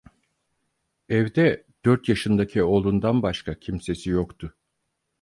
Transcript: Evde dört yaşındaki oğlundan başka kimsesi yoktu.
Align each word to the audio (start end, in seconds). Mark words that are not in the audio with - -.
Evde 1.09 1.65
dört 1.85 2.09
yaşındaki 2.09 2.63
oğlundan 2.63 3.21
başka 3.23 3.59
kimsesi 3.59 4.09
yoktu. 4.09 4.55